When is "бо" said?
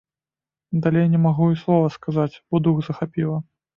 2.49-2.63